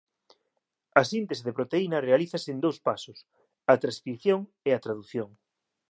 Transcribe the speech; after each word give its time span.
A 1.01 1.03
síntese 1.11 1.43
de 1.47 1.55
proteínas 1.57 2.05
realízase 2.09 2.49
en 2.53 2.59
dous 2.65 2.77
pasos: 2.87 3.17
a 3.71 3.73
transcrición 3.83 4.39
e 4.67 4.69
a 4.73 4.83
tradución 4.85 5.29